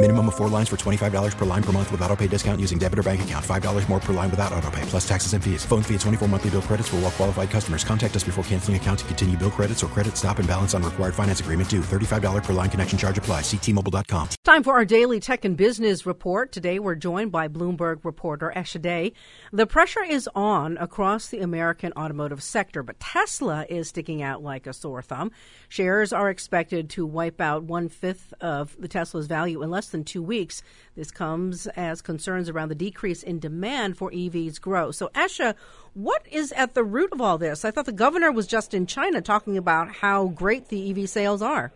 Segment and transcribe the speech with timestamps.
[0.00, 2.78] Minimum of four lines for $25 per line per month with auto pay discount using
[2.78, 3.44] debit or bank account.
[3.44, 5.64] $5 more per line without auto pay, plus taxes and fees.
[5.64, 7.82] Phone fee at 24 monthly bill credits for all well qualified customers.
[7.82, 10.84] Contact us before canceling account to continue bill credits or credit stop and balance on
[10.84, 11.80] required finance agreement due.
[11.80, 13.40] $35 per line connection charge apply.
[13.40, 14.28] Ctmobile.com.
[14.44, 16.52] Time for our daily tech and business report.
[16.52, 19.12] Today we're joined by Bloomberg reporter Esha Dey.
[19.52, 24.68] The pressure is on across the American automotive sector, but Tesla is sticking out like
[24.68, 25.32] a sore thumb.
[25.68, 30.22] Shares are expected to wipe out one fifth of the Tesla's value in than two
[30.22, 30.62] weeks.
[30.96, 34.90] This comes as concerns around the decrease in demand for EVs grow.
[34.90, 35.54] So, Esha,
[35.94, 37.64] what is at the root of all this?
[37.64, 41.42] I thought the governor was just in China talking about how great the EV sales
[41.42, 41.72] are.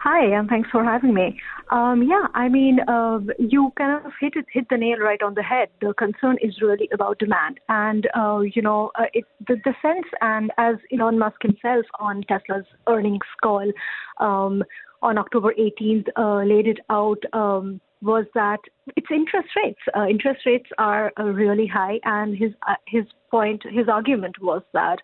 [0.00, 1.40] Hi, and thanks for having me.
[1.70, 5.34] Um, yeah, I mean, uh, you kind of hit it, hit the nail right on
[5.34, 5.68] the head.
[5.80, 10.06] The concern is really about demand, and uh, you know, uh, it, the, the sense,
[10.20, 13.68] and as Elon Musk himself on Tesla's earnings call
[14.18, 14.62] um,
[15.02, 17.22] on October 18th uh, laid it out.
[17.32, 18.60] Um, was that
[18.94, 19.80] it's interest rates.
[19.96, 24.62] Uh, interest rates are uh, really high, and his uh, his point, his argument was
[24.72, 24.98] that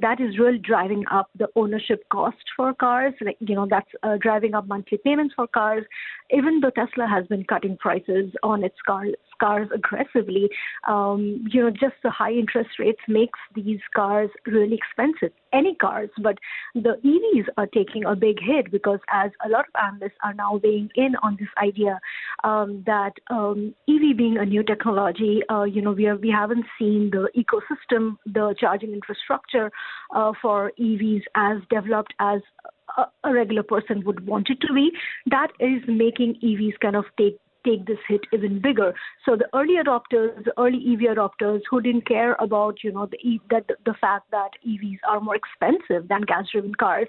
[0.00, 3.14] that is really driving up the ownership cost for cars.
[3.20, 5.84] Like you know, that's uh, driving up monthly payments for cars.
[6.30, 10.48] Even though Tesla has been cutting prices on its cars cars aggressively,
[10.88, 15.36] um, you know, just the high interest rates makes these cars really expensive.
[15.52, 16.38] Any cars, but
[16.74, 20.60] the EVs are taking a big hit because as a lot of analysts are now
[20.62, 22.00] weighing in on this idea
[22.44, 26.64] um, that um, EV being a new technology, uh, you know, we are, we haven't
[26.78, 29.70] seen the ecosystem, the charging infrastructure
[30.14, 32.40] uh, for EVs as developed as
[32.96, 34.90] a, a regular person would want it to be.
[35.26, 38.94] That is making EVs kind of take take this hit even bigger.
[39.24, 43.40] So the early adopters, the early EV adopters who didn't care about, you know, the
[43.50, 47.08] that the fact that EVs are more expensive than gas-driven cars,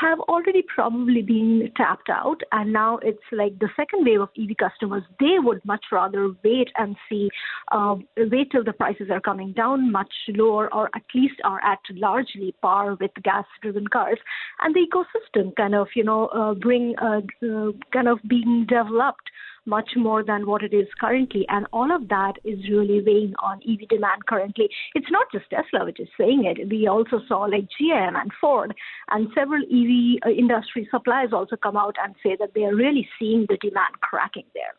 [0.00, 4.56] have already probably been tapped out and now it's like the second wave of ev
[4.58, 5.02] customers.
[5.20, 7.30] They would much rather wait and see
[7.72, 11.80] uh, wait till the prices are coming down much lower or at least are at
[11.94, 14.18] largely par with gas driven cars.
[14.60, 19.30] And the ecosystem kind of you know uh, bring uh, uh kind of being developed
[19.66, 21.44] much more than what it is currently.
[21.48, 24.68] And all of that is really weighing on EV demand currently.
[24.94, 26.68] It's not just Tesla which is saying it.
[26.68, 28.74] We also saw like GM and Ford
[29.10, 33.08] and several EV uh, industry suppliers also come out and say that they are really
[33.18, 34.74] seeing the demand cracking there.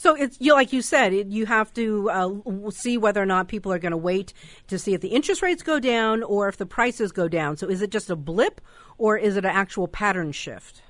[0.00, 3.48] So it's you like you said, it, you have to uh, see whether or not
[3.48, 4.32] people are going to wait
[4.68, 7.58] to see if the interest rates go down or if the prices go down.
[7.58, 8.62] So is it just a blip
[8.96, 10.80] or is it an actual pattern shift?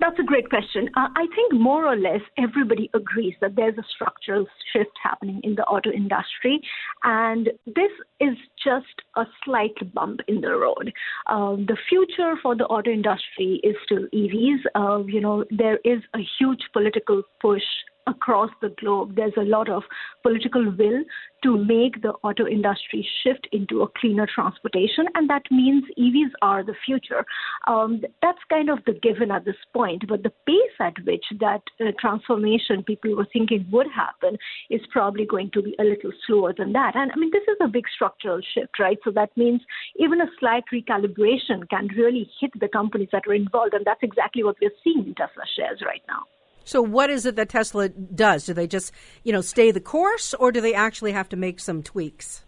[0.00, 0.88] That's a great question.
[0.96, 5.54] Uh, I think more or less everybody agrees that there's a structural shift happening in
[5.54, 6.60] the auto industry,
[7.04, 10.92] and this is just a slight bump in the road.
[11.26, 14.60] Uh, the future for the auto industry is still EVs.
[14.74, 17.62] Uh, you know, there is a huge political push
[18.08, 19.82] across the globe, there's a lot of
[20.22, 21.04] political will
[21.44, 26.64] to make the auto industry shift into a cleaner transportation, and that means EVs are
[26.64, 27.24] the future.
[27.66, 31.62] Um, that's kind of the given at this point, but the pace at which that
[31.80, 34.36] uh, transformation people were thinking would happen
[34.70, 36.96] is probably going to be a little slower than that.
[36.96, 38.98] And I mean, this is a big structural shift, right?
[39.04, 39.60] So that means
[39.96, 44.42] even a slight recalibration can really hit the companies that are involved, and that's exactly
[44.42, 46.24] what we're seeing in Tesla shares right now.
[46.68, 48.44] So what is it that Tesla does?
[48.44, 48.92] Do they just,
[49.24, 52.44] you know, stay the course or do they actually have to make some tweaks?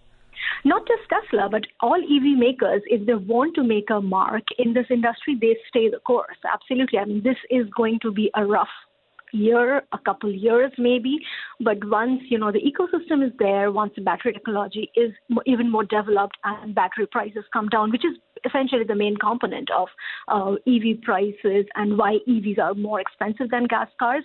[0.62, 4.74] Not just Tesla, but all EV makers, if they want to make a mark in
[4.74, 6.36] this industry, they stay the course.
[6.52, 6.98] Absolutely.
[6.98, 8.68] I mean, this is going to be a rough
[9.32, 11.18] year, a couple years maybe.
[11.60, 15.12] But once you know the ecosystem is there, once the battery technology is
[15.46, 19.88] even more developed and battery prices come down, which is essentially the main component of
[20.28, 24.24] uh, EV prices and why EVs are more expensive than gas cars,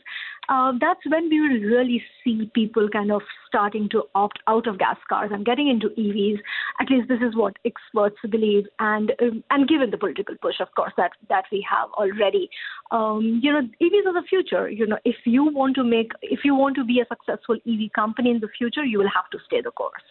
[0.50, 4.78] uh, that's when we will really see people kind of starting to opt out of
[4.78, 6.40] gas cars and getting into EVs.
[6.80, 10.68] At least this is what experts believe, and um, and given the political push, of
[10.76, 12.50] course, that that we have already,
[12.92, 14.70] um, you know, EVs are the future.
[14.70, 17.92] You know, if you want to make, if you want to be a successful EV
[17.96, 20.04] company in the future, you will have to stay the course.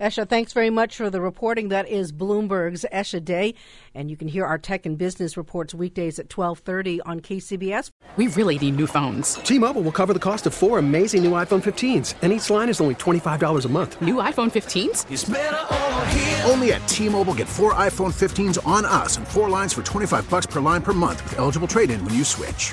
[0.00, 1.70] Esha, thanks very much for the reporting.
[1.70, 3.54] That is Bloomberg's Esha Dey,
[3.96, 7.90] and you can hear our tech and business reports weekdays at 12:30 on KCBS.
[8.16, 9.34] We really need new phones.
[9.34, 12.80] T-Mobile will cover the cost of four amazing new iPhone 15s, and each line is
[12.80, 14.00] only $25 a month.
[14.00, 15.04] New iPhone 15s?
[16.48, 20.46] Only at T-Mobile get four iPhone 15s on us and four lines for 25 bucks
[20.46, 22.72] per line per month with eligible trade-in when you switch.